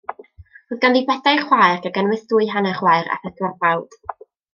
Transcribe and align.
Roedd 0.71 0.79
ganddi 0.85 1.01
bedair 1.09 1.41
chwaer, 1.51 1.77
gan 1.83 1.95
gynnwys 1.97 2.23
dwy 2.31 2.47
hanner 2.55 2.79
chwaer, 2.79 3.13
a 3.17 3.19
phedwar 3.27 3.55
brawd. 3.61 3.99